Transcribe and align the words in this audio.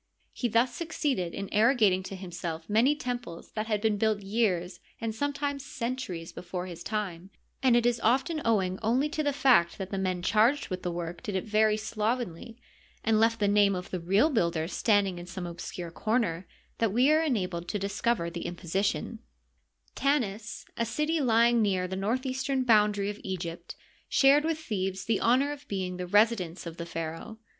He 0.33 0.47
thus 0.47 0.73
succeeded 0.73 1.35
in 1.35 1.47
arrogating 1.53 2.01
to 2.05 2.15
himself 2.15 2.67
many 2.67 2.95
temples 2.95 3.51
that 3.51 3.67
had 3.67 3.81
been 3.81 3.97
built 3.99 4.21
years, 4.23 4.79
and 4.99 5.13
sometimes 5.13 5.63
centuries, 5.63 6.31
before 6.31 6.65
his 6.65 6.83
time; 6.83 7.29
and 7.61 7.75
it 7.77 7.85
is 7.85 7.99
often 7.99 8.41
owing 8.43 8.79
only 8.81 9.09
to 9.09 9.21
the 9.21 9.31
fact 9.31 9.77
that 9.77 9.91
the 9.91 9.99
men 9.99 10.23
charged 10.23 10.69
with 10.69 10.81
the 10.81 10.89
work 10.91 11.21
did 11.21 11.35
it 11.35 11.43
very 11.43 11.77
slovenly, 11.77 12.57
and 13.03 13.19
left 13.19 13.39
the 13.39 13.47
name 13.47 13.75
of 13.75 13.91
the 13.91 13.99
real 13.99 14.31
builder 14.31 14.67
standing 14.67 15.19
in 15.19 15.27
some 15.27 15.45
obscure 15.45 15.91
comer, 15.91 16.47
that 16.79 16.91
we 16.91 17.11
are 17.11 17.21
enabled 17.21 17.67
to 17.67 17.77
discover 17.77 18.27
the 18.31 18.47
imposition, 18.47 19.19
Tanis, 19.93 20.65
a 20.75 20.83
city 20.87 21.19
lying 21.21 21.61
near 21.61 21.87
the 21.87 21.95
northeastern 21.95 22.63
boundary 22.63 23.11
of 23.11 23.19
Eg^pt, 23.19 23.75
shared 24.09 24.45
with 24.45 24.57
Thebes 24.57 25.05
the 25.05 25.19
honor 25.19 25.51
of 25.51 25.67
being 25.67 25.97
the 25.97 26.07
resi 26.07 26.37
dence 26.37 26.65
of 26.65 26.77
the 26.77 26.87
pharaoh. 26.87 27.37